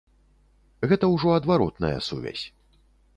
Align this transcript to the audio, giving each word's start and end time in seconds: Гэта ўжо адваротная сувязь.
Гэта 0.93 1.05
ўжо 1.15 1.35
адваротная 1.39 1.97
сувязь. 2.07 2.45